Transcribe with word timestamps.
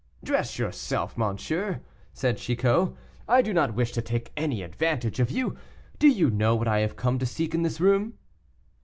"Dress 0.23 0.57
yourself, 0.57 1.15
monsieur," 1.15 1.81
said 2.11 2.37
Chicot; 2.39 2.91
"I 3.27 3.43
do 3.43 3.53
not 3.53 3.75
wish 3.75 3.91
to 3.91 4.01
take 4.01 4.31
any 4.35 4.63
advantage 4.63 5.19
of 5.19 5.29
you. 5.29 5.55
Do 5.99 6.07
you 6.07 6.31
know 6.31 6.55
what 6.55 6.67
I 6.67 6.79
have 6.79 6.95
come 6.95 7.19
to 7.19 7.25
seek 7.27 7.53
in 7.53 7.61
this 7.61 7.79
room?" 7.79 8.15